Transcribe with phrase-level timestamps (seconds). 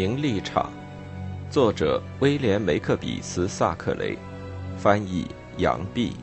[0.00, 0.70] 名立场，
[1.50, 4.16] 作者威廉·梅克比斯·萨克雷，
[4.78, 5.26] 翻译
[5.58, 6.14] 杨毕。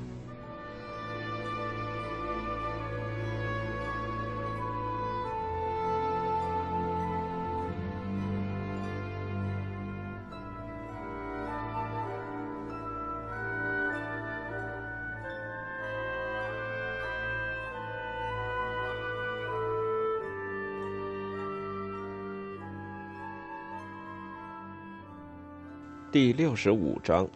[26.10, 27.28] 第六十五章，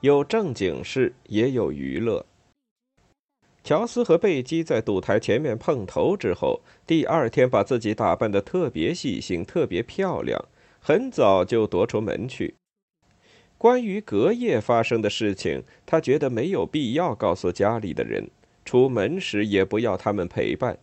[0.00, 2.26] 有正经事，也有娱乐。
[3.62, 10.44] 乔斯和贝基在赌台前面碰头之后，第二天把自己打扮的特别细心、特别漂亮，
[10.80, 12.56] 很早就躲出门去。
[13.56, 18.28] 关于隔夜发生的事情，他觉得没有必要告诉家里的人，
[18.64, 20.76] 出门时也不要他们陪伴。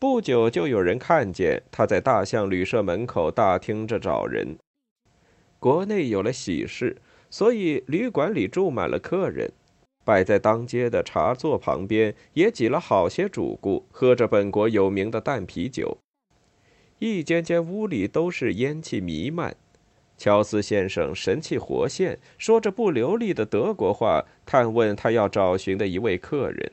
[0.00, 4.56] 不久就有人看见他在大象旅社门口大厅着找人。
[5.64, 6.94] 国内有了喜事，
[7.30, 9.50] 所以旅馆里住满了客人。
[10.04, 15.96] 摆在当街的茶座旁边，也挤了好些主顾，喝着本国有名的淡啤酒。
[16.98, 19.56] 一间间屋里都是烟气弥漫。
[20.18, 26.72] 乔斯先生神气活现，说着不流利的德国话，探问他要找寻的一位客人。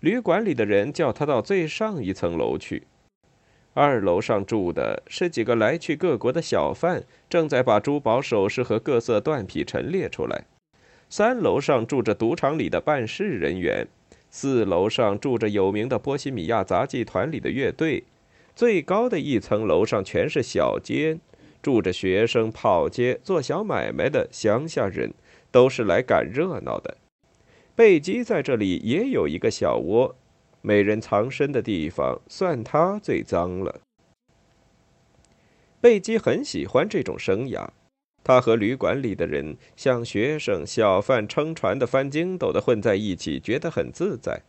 [0.00, 2.82] 旅馆里的人叫他到最上一层楼去。
[3.74, 10.44] 二楼上住的是几个来去各国的小贩，正在把珠宝首饰和各色缎匹陈列出来。
[11.08, 13.88] 三楼上住着赌场里的办事人员，
[14.30, 18.04] 四楼上住着有名的波西米亚杂技团里的乐队。
[18.54, 21.18] 最高的一层楼上全是小间，
[21.62, 25.14] 住着学生、跑街、做小买卖的乡下人，
[25.50, 26.98] 都是来赶热闹的。
[27.74, 30.14] 贝基在这里也有一个小窝。
[30.62, 33.80] 没人藏身的地方，算他最脏了。
[35.80, 37.68] 贝基很喜欢这种生涯，
[38.22, 44.42] 他和旅馆里的人像学生、小贩、撑船的、翻筋斗的混在一起，觉得很自在。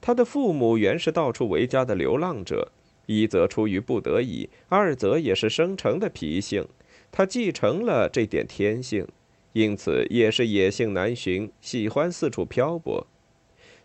[0.00, 2.70] 他的父母原是到处为家的流浪者，
[3.06, 6.68] 一则出于不得已，二则也是生成的脾性。
[7.10, 9.08] 他继承了这点天性，
[9.54, 13.06] 因此也是野性难寻，喜欢四处漂泊。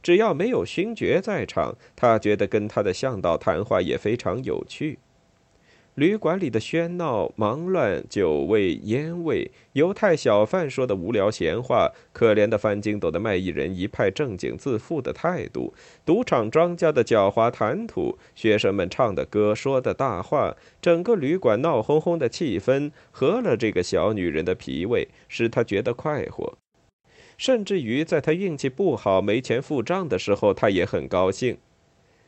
[0.04, 5.00] 只要没有勋爵在场，他觉得跟他的向导谈话也非常有趣。
[5.96, 15.72] 旅馆里的喧闹、忙乱、酒味、烟味，犹太小贩说的无聊闲话，可怜的翻筋斗的卖艺人一派正经自负的态度，
[16.04, 26.58] 赌场庄家的狡猾谈吐，学生们唱的歌、说的大话，整个旅馆闹哄哄的气氛，合了这个小女人的脾胃，使她觉得快活。
[27.38, 31.58] 甚至于在他运气不好、没钱付账的时候，他也很高兴。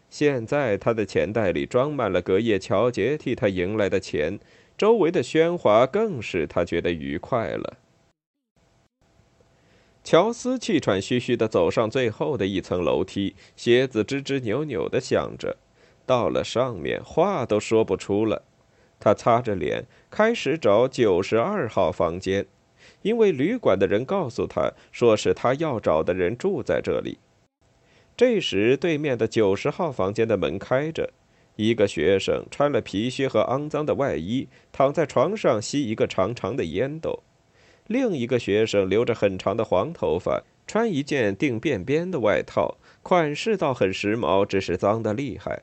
[0.09, 4.39] 现在他的钱袋里装满了隔夜乔杰替他赢来的钱，
[4.77, 7.77] 周围的喧哗更使他觉得愉快了。
[10.03, 15.57] 乔斯气喘吁吁地走上最后的一层楼梯，鞋子吱吱扭扭地响着。
[16.05, 18.43] 到了上面，话都说不出了。
[18.99, 22.45] 他擦着脸，开始找九十二号房间。
[23.05, 27.19] 因为旅馆的人告诉他，说是他要找的人住在这里。
[28.17, 31.11] 这时，对面的九十号房间的门开着，
[31.55, 37.21] 一个学生穿了皮靴和肮脏的外衣，躺在床上吸一个长长的烟斗；
[37.85, 45.61] 另一个学生留着很长的黄头发，穿一件定便边的外套，款式倒很时髦，只是脏得厉害。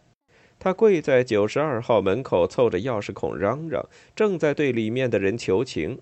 [0.60, 5.98] 他跪在九十二号门口，凑着钥匙孔嚷嚷，正在对里面的人求情。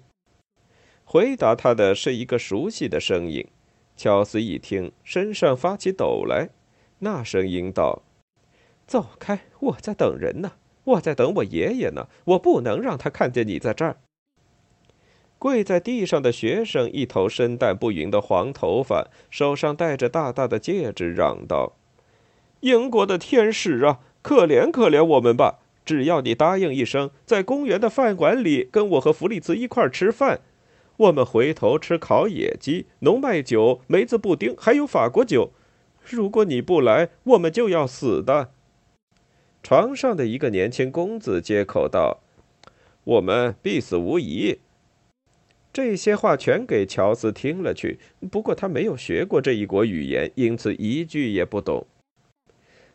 [1.12, 3.44] 回答他的是一个熟悉的声音，
[3.96, 6.50] 乔斯一听，身上发起抖来。
[7.00, 8.02] 那声音道
[8.86, 10.52] ：“走开，我在等人呢，
[10.84, 13.96] 我在等我爷爷呢，我不能让他看见你在这儿。”
[15.40, 21.72] 跪在地上的学生，一头深淡不匀的黄头发，手上戴着大大的戒指，嚷道
[22.60, 25.58] ：“英国的天使啊，可怜可怜我们吧！
[25.84, 30.42] 只要你答应一声，在公园的饭馆里跟我和弗利茨一块吃饭。”
[31.00, 35.50] 我们回头吃烤野鸡、浓麦酒、梅子布丁，还有法国酒。
[36.04, 38.50] 如果你不来，我们就要死的。
[39.62, 42.20] 床上的一个年轻公子接口道
[43.04, 44.58] ：“我们必死无疑。”
[45.72, 47.98] 这些话全给乔斯听了去。
[48.30, 51.86] 不过他没有学过这一国语言，因此一句也不懂。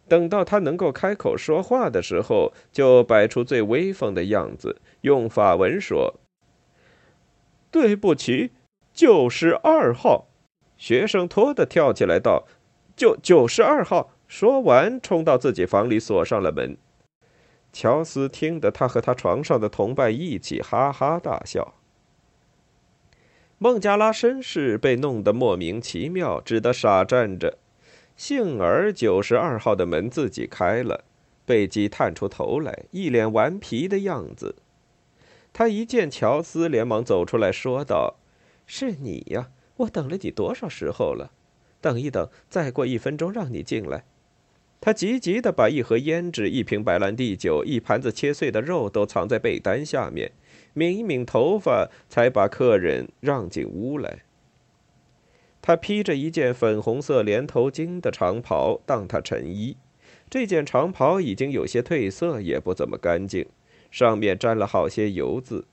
[0.08, 6.14] 等到他能够开口说话的时候，就摆出最威风的样子，用法文说。
[7.76, 8.52] 对不起，
[8.94, 10.28] 九十二号
[10.78, 12.48] 学生脱的跳起来道
[12.96, 16.78] ：“九九十二号。”说完，冲到自己房里锁上了门。
[17.74, 21.74] 乔斯听得他和他床上的同伴一起哈哈大笑。
[23.58, 27.58] 孟加拉绅士被弄得莫名其妙，只得傻站着。
[28.16, 31.04] 幸而九十二号的门自己开了，
[31.46, 34.56] 贝基探出头来，一脸顽皮的样子。
[35.58, 38.16] 他一见乔斯，连忙走出来说道
[38.68, 41.32] ：“是你呀，我等了你多少时候了？
[41.80, 44.04] 等一等，再过一分钟让你进来。”
[44.82, 50.34] 他急急地把一盒胭脂、一瓶白兰地酒、一盘子切碎的肉都藏在被单下面，
[50.74, 54.24] 抿一抿头发，才把客人让进屋来。
[55.62, 59.78] 他披着一件粉红色连头巾的长袍当他衬衣，
[60.30, 63.48] 这件长袍已经有些褪色，也不怎么干净，
[63.96, 65.64] 上面沾了好些油渍。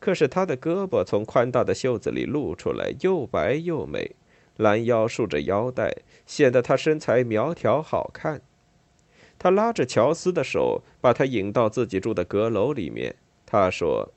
[0.00, 4.16] 可是他的胳膊从宽大的袖子里露出来，又白又美。
[4.56, 8.42] 拦腰束着腰带，显得他身材苗条好看。
[9.38, 13.14] 他拉着乔斯的手，把他引到自己住的阁楼里面。
[13.46, 14.12] 他说：“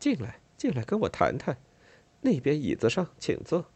[0.00, 1.56] 进来，进来，跟我谈谈。
[2.22, 3.66] 那边椅子上，请坐。”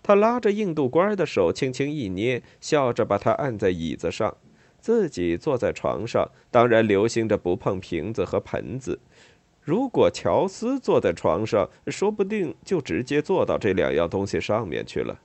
[0.00, 4.36] 他拉着印度官的手，轻轻一捏，笑着把他按在椅子上，
[4.82, 8.98] 自己坐在床上，当然留心着不碰瓶子和盆子。
[9.62, 15.20] 如果乔斯坐在床上，说不定就直接坐到这两样东西上面去了。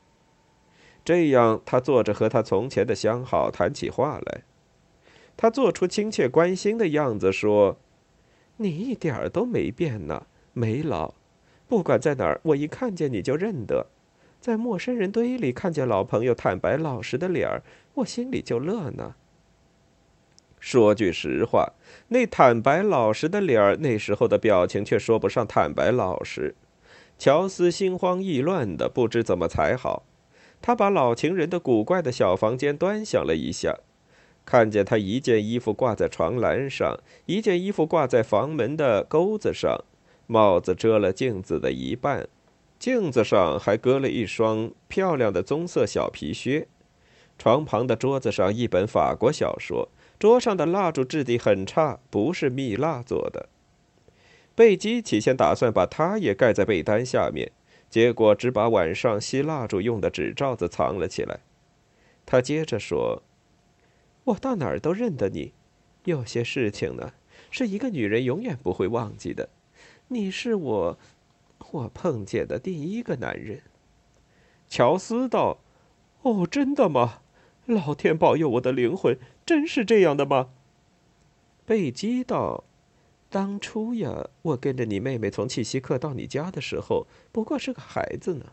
[1.03, 4.43] 这样，他坐着和他从前的相好谈起话来。
[5.35, 7.79] 他做出亲切关心的样子，说
[8.57, 11.15] ：“你一点儿都没变呢，没老。
[11.67, 13.87] 不管在哪儿，我一看见你就认得。
[14.39, 17.63] 在陌生人堆里看见老朋友坦白老实的脸儿，
[17.95, 19.15] 我心里就乐呢。”
[20.59, 21.73] 说句实话，
[22.09, 26.55] 那坦白老实的脸儿，那时候的表情却说不上坦白老实。
[27.17, 30.03] 乔斯心慌意乱的，不知怎么才好。
[30.61, 33.77] 他把老情人的古怪的小房间端详了一下，
[34.45, 39.83] 看见他一件衣服挂在床栏上，一件衣服挂在房门的钩子上，
[40.25, 42.27] 帽子遮了镜子的一半，
[42.79, 46.67] 镜子上还搁了一双漂亮的棕色小皮靴。
[47.37, 49.89] 床旁的桌子上一本法国小说。
[50.19, 53.49] 桌上的蜡烛质地很差，不是蜜蜡做的。
[54.55, 57.51] 贝基起先打算把它也盖在被单下面，
[57.89, 61.41] 结果只把晚上吸蜡烛用的纸罩子藏了起来。
[62.25, 63.21] 他接着说
[64.25, 65.53] ：“我到哪儿都认得你，
[66.05, 67.13] 有些事情呢，
[67.51, 69.49] 是一个女人永远不会忘记的。
[70.07, 70.99] 你是我，
[71.71, 73.61] 我碰见的第一个男人。”
[74.67, 75.59] 乔斯道
[76.23, 77.21] ：“哦，真的吗？
[77.67, 79.15] 老天保佑我的灵魂！”
[79.47, 80.49] 真是这样的吗？
[81.65, 82.65] 贝基道
[83.31, 88.47] ：“当初呀，我跟着你妹妹从契西克到你家的时候，不过是个孩子呢。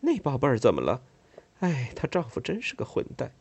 [0.00, 1.02] 那宝贝儿怎么了？
[1.60, 3.32] 哎，她丈夫真是个混蛋。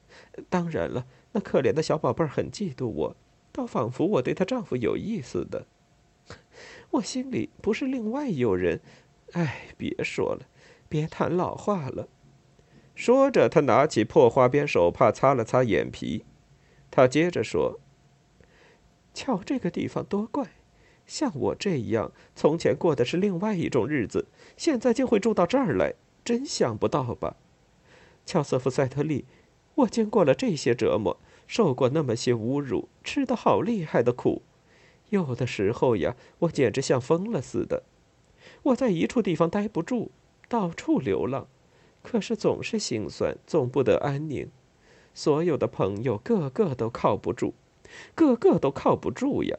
[0.50, 3.16] 当然了，那可怜的小宝贝儿很嫉妒我，
[3.54, 5.68] 倒仿佛我对她丈夫有意思的。
[6.92, 8.81] 我心里不是另外有人。
[9.31, 10.46] 哎，别说了，
[10.90, 12.10] 别谈老话了。”
[12.94, 16.26] 说着，他拿起破花边手帕擦了擦眼皮。
[16.97, 17.80] 他接着说
[19.13, 20.47] ：“瞧这个地方多怪，
[21.06, 24.25] 像我这样从前过的是另外一种日子，
[24.57, 25.94] 现在竟会住到这儿来，
[26.25, 27.35] 真想不到吧？
[28.25, 29.25] 乔瑟夫·塞特利，
[29.75, 34.42] 我经过了这些折磨，受过那么些侮辱，吃的好厉害的苦，
[35.09, 37.83] 有的时候呀，我简直像疯了似的。
[38.63, 40.09] 我在一处地方待不住，
[40.49, 41.47] 到处流浪，
[42.01, 44.49] 可是总是心酸，总不得安宁。”
[45.18, 47.54] 所有的朋友个个都靠不住，
[48.14, 49.57] 个个都靠不住呀！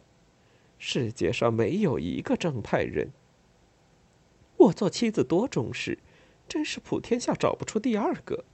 [0.79, 3.11] 世界上没有一个正派人。
[4.57, 5.99] 我做妻子多忠实，
[6.49, 8.45] 真是普天下找不出第二个。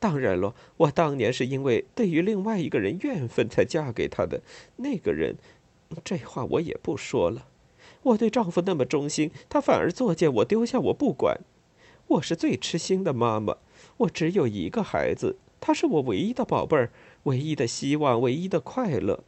[0.00, 4.40] 当然了，我当年是因为对于另外一个人怨愤才嫁给他的。
[4.76, 5.36] 那个人，
[6.02, 7.48] 这话我也不说了。
[8.00, 11.42] 我对丈夫那么忠心，他反而作践我，丢下我不管。
[12.06, 13.58] 我是最痴心的妈妈，
[13.98, 15.36] 我只有一个孩子。
[15.60, 16.90] 他是我唯一的宝贝儿，
[17.24, 19.24] 唯一的希望，唯一的快乐。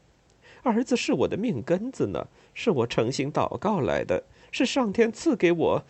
[0.63, 5.85] 儿子是我的命根子呢，是我诚心祷告来的，是上天赐给我，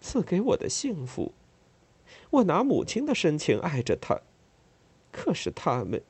[0.00, 1.32] 赐给我的幸福。
[2.30, 4.20] 我拿母亲的深情爱着他，
[5.12, 6.00] 可是他们，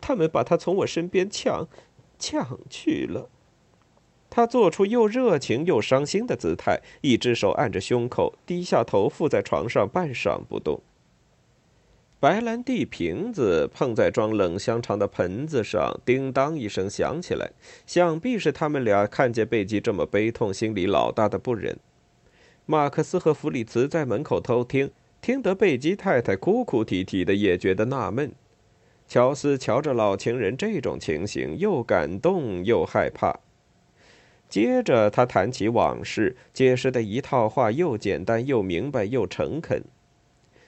[0.00, 1.68] 他们把他从我身边抢，
[2.18, 3.28] 抢去了。
[4.28, 10.80] 他做出又热情又伤心的姿态，一只手按着胸口，低下头伏在床上，半晌不动。
[12.24, 17.50] 白兰地瓶子碰在装冷香肠的盆子上，叮当一声响起来。
[17.84, 21.76] 想必是他们俩看见贝基这么悲痛，心里老大的不忍。
[22.64, 24.90] 马克思和弗里茨在门口偷听，
[25.20, 28.32] 听得贝基太太哭哭啼啼的，也觉得纳闷。
[29.06, 33.38] 乔斯瞧着老情人这种情形，又感动又害怕。
[34.48, 39.84] 接着，他谈起往事，解释的一套话又简单又明白又诚恳。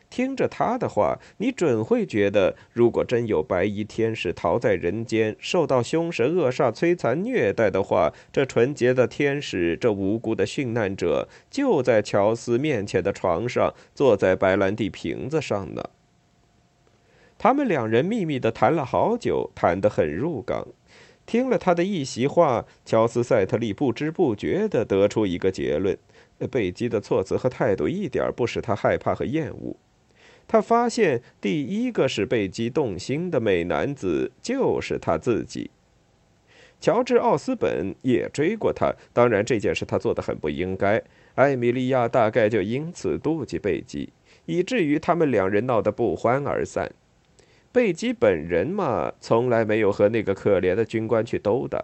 [0.09, 15.83] 听着他的话，你准会觉得，如果真有白衣天使逃在人间，受到凶神恶煞摧残虐待的话，这纯洁的天使，这无辜的殉难者，就在乔斯面前的床上，坐在白兰地瓶子上呢。
[17.37, 20.69] 他们两人秘密地谈了好久，谈得很入港。
[21.27, 25.99] 听了他的一席话，乔斯·塞特利不知不觉地得出一个结论：
[26.51, 29.77] 贝基的措辞和态度一点不使他害怕和厌恶。
[30.49, 35.71] 他发现，第一个使贝基动心的美男子就是他自己。
[36.81, 41.03] 乔治·奥斯本也追过他，当然这件事他做得很不应该。
[41.35, 44.11] 艾米莉亚大概就因此妒忌贝基，
[44.45, 46.93] 以至于他们两人闹得不欢而散。
[47.73, 51.83] 贝基本人嘛，从来没有和那个可怜的军官去兜搭。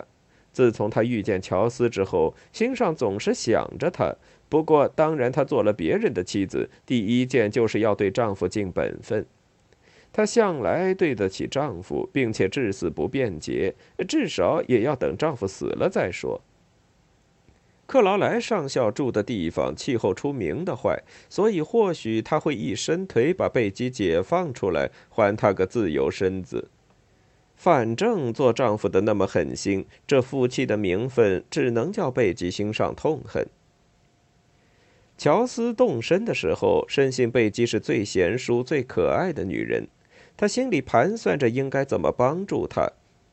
[0.52, 4.14] 自从他遇见乔斯之后，心上总是想着他。
[4.52, 9.25] 不过，当然，她做了别人的妻子，第一件就是要对丈夫尽本分。
[10.12, 13.75] 她向来对得起丈夫，并且至死不辩解，
[14.06, 16.42] 至少也要等丈夫死了再说。
[17.87, 26.68] 克劳莱上校住的地方气候出名的坏，所以或许他会一伸腿把贝基解放出来，还他个自由身子。
[27.56, 33.47] 反正做丈夫的那么狠心，这夫妻的名分只能叫贝基心上痛恨。
[35.23, 39.87] 乔斯动身的时候，深信贝基是最贤淑、最可爱的女人，
[40.37, 42.91] 他心里盘算着应该怎么帮助她，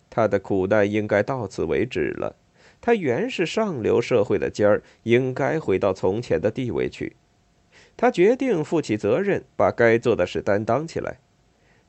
[0.07, 2.35] 她的苦难应该到此为止了。
[2.79, 7.15] 他原是上流社会的尖儿，应该回到从前的地位去。
[7.97, 11.17] 他决定负起责任，把该做的事担当起来。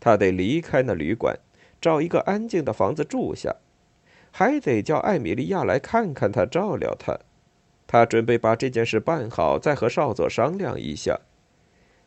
[0.01, 1.39] 他得离开那旅馆，
[1.79, 3.55] 找一个安静的房子住下，
[4.31, 7.19] 还得叫艾米莉亚来看看他，照料他。
[7.93, 11.19] 他准备把这件事办好，再和少佐商量一下。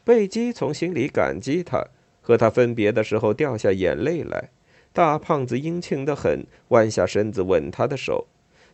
[0.06, 1.88] 贝基从心里感激他，
[2.22, 4.50] 和他分别的时候掉下眼泪来。
[4.94, 8.28] 大胖子殷勤的很，弯下身子吻他的手。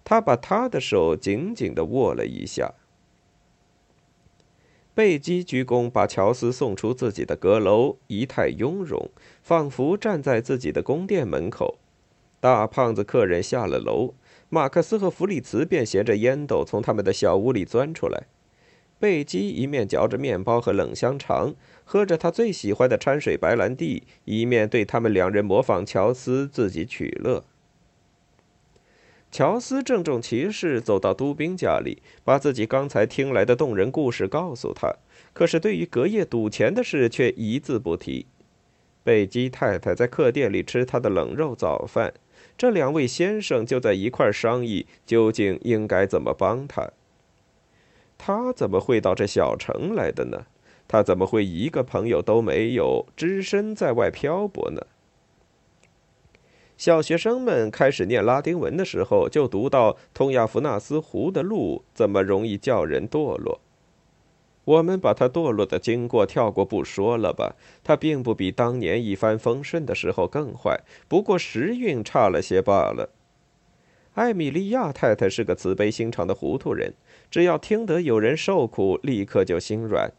[0.03, 2.75] 他把他的手紧紧的握了一下。
[4.93, 9.09] 贝基鞠躬，把乔斯送出自己的阁楼，仪态雍容，
[9.41, 11.79] 仿佛站在自己的宫殿门口。
[12.39, 14.13] 大胖子客人下了楼，
[14.49, 18.23] 马克思和弗里茨便携着烟斗从他们的小屋里钻出来。
[18.99, 27.45] 贝基一面嚼着面包和冷香肠，喝着他最喜欢的掺水白兰地，一面对他们两人模仿乔斯，自己取乐。
[29.31, 34.95] 乔斯郑重其事走到都兵家里，把自己刚才听来的动人故事告诉他。
[35.31, 38.25] 可是对于隔夜赌钱的事，却一字不提。
[39.03, 42.13] 贝基太太在客店里吃他的冷肉早饭，
[42.59, 46.91] 这两位先生就在一块商议究竟应该怎么帮他。
[48.17, 50.45] 他怎么会到这小城来的呢？
[50.85, 54.85] 他怎么会一个朋友都没有，只身在外漂泊呢？
[56.75, 63.61] 小学生们开始念拉丁文的时候，就读到通亚弗纳斯湖的路怎么容易叫人堕落。
[64.69, 73.09] 我们把他堕落的经过跳过不说了吧，他并不比当年一帆风顺的时候更坏，不过时运差了些罢了。
[74.13, 76.93] 艾米莉亚太太是个慈悲心肠的糊涂人，
[77.31, 80.11] 只要听得有人受苦，立刻就心软。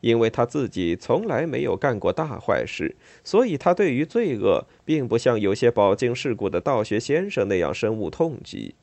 [0.00, 8.74] 因为他自己从来没有干过大坏事，所以他对于罪恶并不像有些饱经世故的道学先生那样深恶痛疾。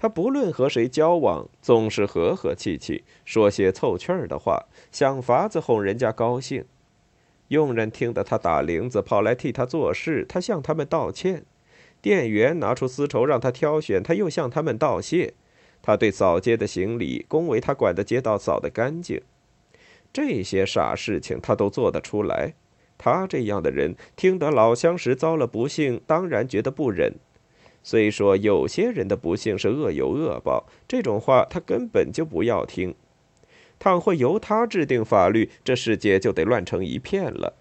[0.00, 6.64] 他不论和谁交往，总是和和气气，说些凑趣儿的话，想法子哄人家高兴。
[7.48, 11.42] 佣人听得他打铃子，跑来替他做事，他向他们道歉；
[12.00, 15.34] 店员拿出丝绸让他挑选，他又向他们道谢。
[15.82, 19.20] 他对扫街的行李恭维他管的街道扫得干净。
[20.14, 22.54] 这些傻事情他都做得出来，
[22.96, 27.16] 他这样的人听得老相识遭了不幸，当然觉得不忍。
[27.82, 32.94] 虽说有些人的不幸是恶有恶报，这种话他根本就不要听。
[33.78, 37.56] 倘或由他制定法律，这世界就得乱成一片了。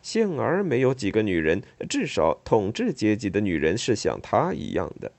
[0.00, 5.10] 幸而没有几个女人，至少统治阶级的女人是像他一样的。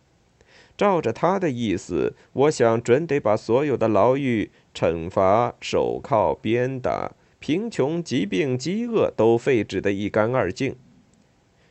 [0.77, 4.50] 照着他的意思，我想准得把所有的牢狱。
[4.74, 10.75] 惩罚、手铐、鞭打、贫穷、疾病、饥饿都废止的一干二净。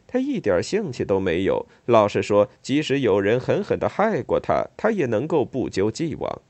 [0.06, 1.66] 他一点兴趣都没有。
[1.86, 6.40] 老实说，即使有人狠狠地害过他，他也能够不究既往。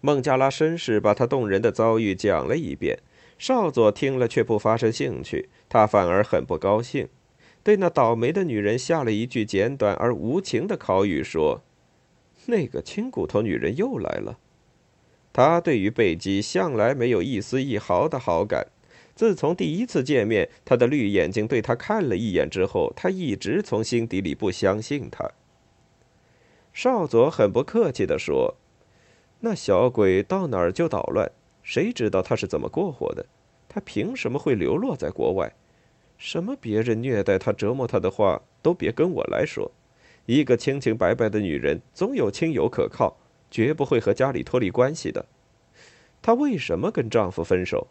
[0.00, 2.98] 孟加拉绅士把他动人的遭遇讲了一遍，
[3.38, 7.08] 少佐听了却不发生兴趣，他反而很不高兴，
[7.62, 11.62] 对那倒霉的女人下了一句简短而无情的考语，说
[12.46, 14.38] ：“那个青骨头女人又来了。”
[15.32, 18.68] 他对于贝基向来没有一丝一毫的好感。
[19.14, 25.30] 自从第一次见面，他的绿眼睛对他看了一眼之后，他一直从心底里不相信他。
[26.72, 28.56] 少佐很不客气地说
[29.40, 31.30] ：“那小鬼到哪儿就捣乱，
[31.62, 33.24] 谁知道他是怎么过活的？
[33.68, 35.54] 他凭什么会流落在国外？
[36.18, 39.70] 什么别人虐待他、折磨他的话，都别跟我来说。
[40.26, 43.16] 一个清清白白的女人，总有亲友可靠。”
[43.50, 45.26] 绝不会和家里脱离关系的。
[46.20, 47.86] 她为什么跟丈夫分手？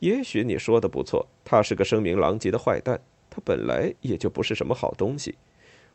[0.00, 3.00] 也许你说的不错，他是个声名狼藉的坏蛋。
[3.30, 5.36] 他本来也就不是什么好东西。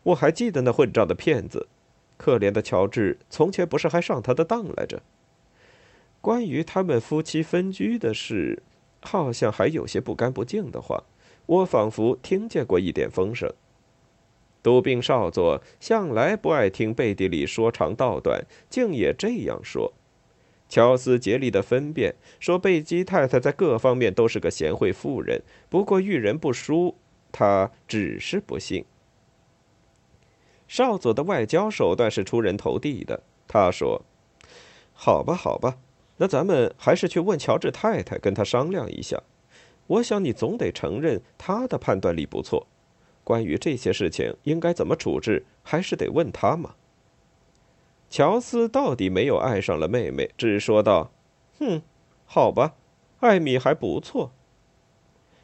[0.03, 1.67] 我还记得那混账的骗子，
[2.17, 5.01] 可怜的乔治，从前不是还上他的当来着？
[6.21, 8.63] 关于他们夫妻分居的事，
[9.01, 11.03] 好像还有些不干不净的话，
[11.45, 13.51] 我仿佛听见过一点风声。
[14.63, 19.93] 杜宾少佐向来不爱听背地里说长道短，竟也这样说。
[20.75, 26.95] 乔斯竭力的分辨，说贝基太太在各方面都是个贤惠妇人，不过遇人不淑，
[27.31, 28.83] 她只是不信。
[30.67, 33.23] 少佐的外交手段是出人头地的。
[33.47, 34.03] 他说
[34.91, 35.77] ：“好吧，好吧，
[36.17, 39.23] 那咱们还是去问乔治太太，跟他商量一下。
[39.87, 42.67] 我想你总得承认他的判断力不错。”
[43.23, 46.75] 关于这些事情应该怎么处置，还是得问他嘛。
[48.09, 51.11] 乔斯到底没有爱上了妹妹，只说道
[51.59, 51.81] ：“哼，
[52.25, 52.75] 好吧，
[53.19, 54.31] 艾米还不错。”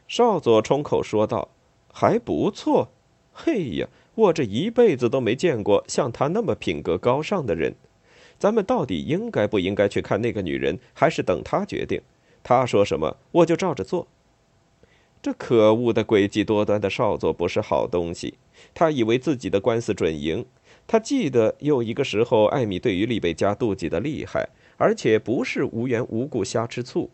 [0.08, 1.50] 少佐冲口说道
[1.92, 2.90] ：“还不错？
[3.34, 7.76] 嘿呀，我这一辈子都没见过像她那么品格高尚的人。
[8.38, 12.02] 咱们到底应该不应该去看那个女人，还是等她决定？
[12.44, 14.08] 她说什么，我就照着做。”
[15.22, 18.40] 这可恶的诡计多端的少佐不是好东西。
[18.74, 20.46] 他以为自己的官司准赢。
[20.92, 27.10] 他记得有一个时候，艾米对于利贝加妒忌的厉害，而且不是无缘无故瞎吃醋。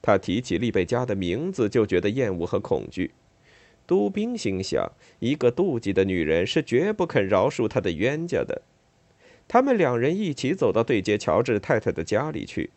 [0.00, 3.10] 他提起利贝加的名字就觉得厌恶和恐惧。
[3.86, 8.62] 都兵心想，一个妒忌的女人是绝不肯饶恕他的冤家的。
[9.46, 12.70] 他们两人一起走到对接乔治太太的家里去。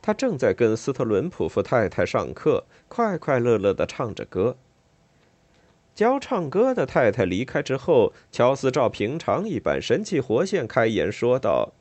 [0.00, 4.56] 他正在跟斯特伦普夫太太上课，快快乐乐地唱着歌。
[5.94, 11.72] 教唱歌的太太离开之后，乔斯照平常一般神气活现开言说道：“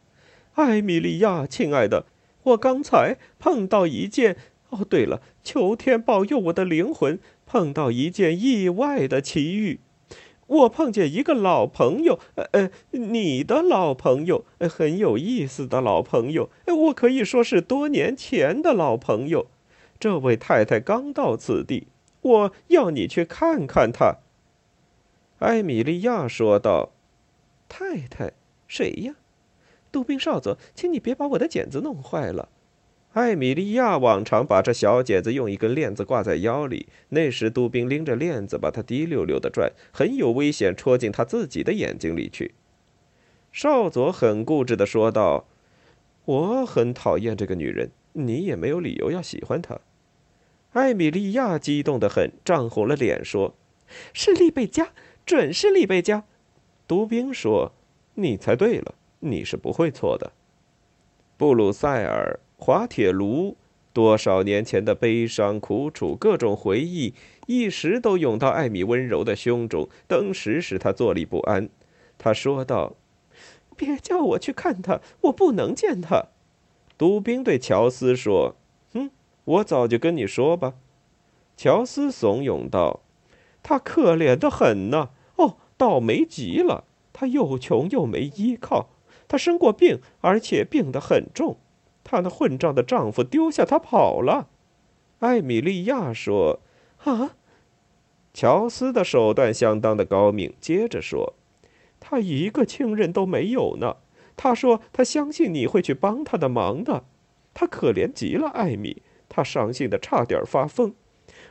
[0.56, 2.06] 艾米莉亚，亲爱的，
[2.44, 4.36] 我刚才碰到一件……
[4.70, 9.80] 哦，对了，求天保佑我的灵魂，碰到一件意外的奇遇。”
[10.48, 19.46] 我碰见一个老朋友，呃呃， 你的老朋友，很有意思的老朋友，我可以说是多年前的老朋友。
[20.00, 21.88] 这位太太刚到此地，
[22.22, 24.18] 我要你去看看她。
[25.40, 26.92] 艾米莉亚说道
[27.70, 28.34] ：“太太，
[28.68, 29.16] 谁呀？
[29.92, 32.50] 杜宾少佐，请你别把我的剪子弄坏了。”
[33.14, 42.54] 艾米莉亚往常把这小剪子用一根链子挂在腰里，那时杜宾拎着链子把它滴溜溜的转，很有危险戳进他自己的眼睛里去。
[43.52, 45.48] 少佐很固执的说道
[46.26, 49.80] ：“我很讨厌这个女人，你也没有理由要喜欢她。”
[50.74, 53.56] 艾米莉亚激动的很，涨红了脸说
[54.14, 54.90] ：“是利贝加，
[55.26, 56.24] 准是利贝加。”
[56.88, 57.74] 杜宾说
[58.16, 60.32] ：“你猜对了，你是不会错的。”
[61.38, 62.40] 布鲁塞尔。
[62.62, 63.56] 滑铁卢，
[63.94, 67.14] 多少年前的悲伤、苦楚、各种回忆，
[67.48, 71.70] 一时都涌到艾米温柔的胸中，登时使她坐立不安。
[72.18, 72.98] 他说道
[73.78, 76.26] ：“别叫我去看他，我不能见他。”
[77.00, 78.58] 杜宾对乔斯说：“，
[79.50, 80.76] 我早就跟你说吧。”
[81.58, 83.02] 乔斯怂恿道
[83.64, 86.86] ：“他可怜的很呐，哦，倒霉极了。
[87.12, 88.90] 他又穷又没依靠，
[89.28, 91.58] 他生过病，而且病得很重。”
[92.02, 94.48] 她那混账的丈夫丢下她跑了，
[95.20, 96.62] 艾米莉亚说
[97.04, 97.36] ：“啊。”
[98.34, 101.34] 乔斯的手段相当的高明，接着说
[102.00, 103.98] ：“他一个亲人都没有呢。
[104.38, 107.04] 他说他相信你会去帮他的忙的。
[107.54, 110.94] 他可怜极了，艾米，他伤心的差点发疯。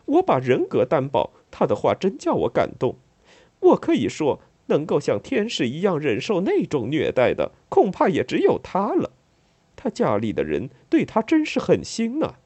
[0.05, 2.97] 我把人格担保，他的话真叫我感动。
[3.61, 9.13] 我可以说，能够像天使一样忍受那种虐待的，恐怕也只有他了。”
[9.77, 12.39] 他家里的人对他真是狠心啊。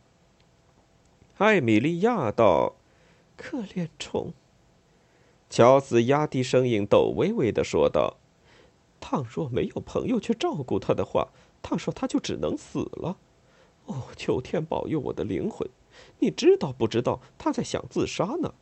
[1.39, 2.77] 艾米莉亚道
[3.37, 4.35] ：“可怜虫。”
[5.49, 8.19] 乔斯压低声音，抖微微的说道
[9.01, 11.29] ：“倘若没有朋友去照顾他的话，
[11.63, 13.17] 他说他就只能死了。
[13.93, 15.69] 哦，求天保佑我的灵魂！
[16.19, 18.55] 你知道不知道他在想自杀呢？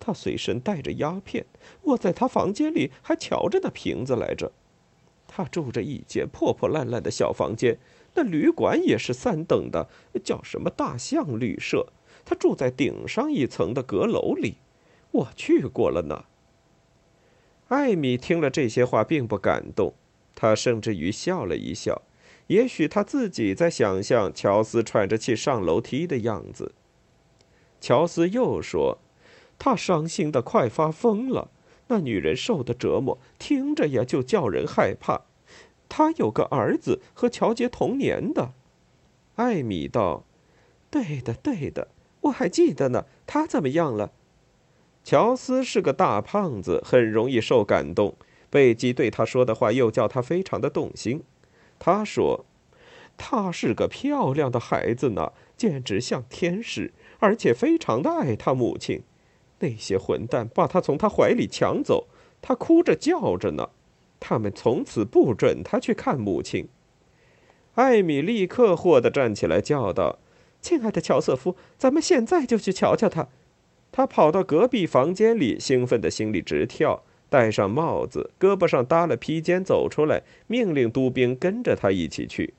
[0.00, 1.44] 他随身带着鸦片，
[1.82, 4.50] 我在他房间里还瞧着那瓶子来着。
[5.26, 7.78] 他住着一间破破烂烂的小房间，
[8.14, 9.90] 那旅馆也是三等的，
[10.24, 11.92] 叫什么大象旅社。
[12.24, 14.54] 他住在顶上一层的阁楼里，
[15.10, 16.24] 我去过了呢。
[17.68, 19.92] 艾米听了这些话，并不感动，
[20.34, 22.00] 他甚至于笑了一笑。
[22.48, 26.72] 也许他自己在想象乔斯喘着气上楼梯的样子。
[27.80, 28.98] 乔斯又说
[29.58, 31.50] ：“他伤心的快发疯了，
[31.86, 35.22] 那女人受的折磨，听着呀就叫人害怕。
[35.88, 38.52] 他有个儿子和乔杰同年的。”
[39.36, 40.24] 艾米道
[40.90, 41.88] ：“对的，对的，
[42.22, 43.04] 我还记得呢。
[43.26, 44.12] 他怎么样了？”
[45.04, 48.16] 乔斯是个大胖子，很容易受感动。
[48.50, 51.22] 贝基对他说的话又叫他非常的动心。
[51.78, 52.44] 他说
[53.16, 59.02] ：“他是个漂亮的孩子呢，简直像天使，而且非常的爱他母亲。
[59.60, 62.06] 那些混蛋把他从他怀里抢走，
[62.40, 63.70] 他哭着叫着呢。
[64.20, 66.68] 他们从此不准他去看母亲。”
[67.74, 70.18] 艾米立刻霍地站起来叫道
[70.60, 73.28] ：“亲爱的乔瑟夫，咱们现在就去瞧瞧他。”
[73.90, 77.04] 他跑到隔壁房间里，兴奋的心里直跳。
[77.30, 82.54] 戴上帽子，胳膊上搭了披肩，走出来，命令督兵跟着他一起去。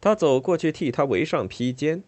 [0.00, 2.04] 他走过去替他围上披肩，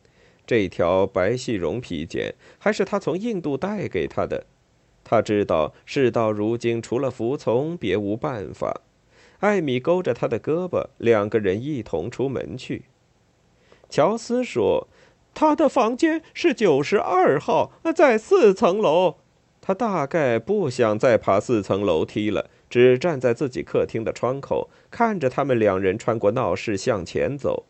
[0.47, 4.47] 这条白细绒披肩还是他从印度带给他的。
[5.03, 8.83] 他知道事到如今，除了服从，别无办法。
[9.41, 12.83] 艾米勾着他的胳膊，两个人一同出门去。
[13.89, 14.87] 乔斯说
[15.35, 19.17] ：“他的房间是九十二号，在四层楼。”
[19.71, 27.67] 他大概不想再爬四层楼梯了，只站在自己客厅的窗口，看着他们两人穿过闹市向前走。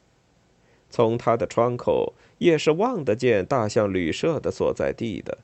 [0.89, 5.37] 从他的窗口也是望得见大象旅社的所在地的。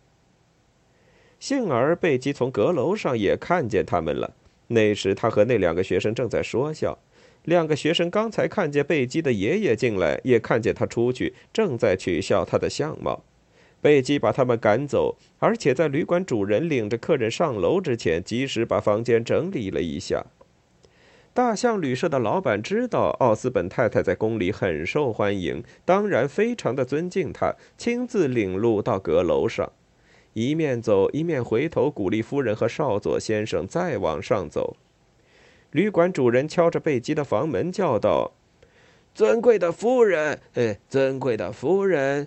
[1.38, 4.33] 幸而贝基从阁楼上也看见他们了。
[4.69, 6.97] 那时他和那两个学生正在说笑。
[7.45, 13.23] 两个学生刚才看见贝基的爷爷进来，也看见他出去，正在取笑他的相貌。
[13.87, 20.27] 贝基把他们赶走，而且在旅馆主人领着客人上楼之前，及时把房间整理了一下。
[21.33, 29.70] 大象旅社的老板知道奥斯本太太在宫里很受欢迎，当然非常的尊敬她，亲自领路到阁楼上，
[30.33, 34.77] 一面走一面回头鼓励夫人和少佐先生再往上走。
[35.70, 38.33] 旅馆主人敲着贝基的房门，叫道
[39.14, 42.27] ：“尊贵的夫人，哎，尊贵的夫人。”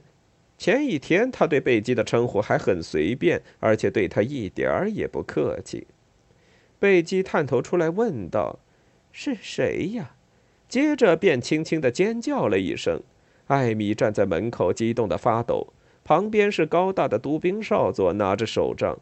[0.60, 5.88] 前一天，他对贝基的称呼还很随便，而且对他一点儿也不客气。
[6.78, 8.60] 贝基探头出来问道
[9.14, 10.16] ：“是谁呀？”
[10.68, 13.02] 接着便轻轻的尖叫了一声。
[13.48, 15.68] 艾米站在门口，激动的发抖。
[16.04, 19.00] 旁边是高大的督兵少佐，拿着手杖。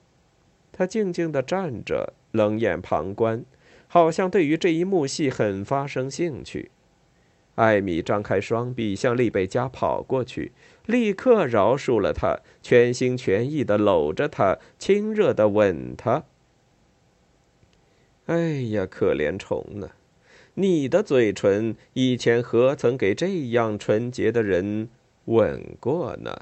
[0.72, 3.44] 他静静的站着，冷眼旁观，
[3.88, 6.70] 好像对于这一幕戏很发生兴趣。
[7.58, 10.52] 艾米张开双臂，向丽贝加跑过去，
[10.86, 16.24] 立刻饶恕了他，全心全意的搂着他，亲热的吻他。
[18.28, 19.90] 哎呀，可怜虫呢！
[20.54, 24.90] 你的嘴唇以前何曾给这样纯洁的人
[25.26, 26.38] 吻过呢？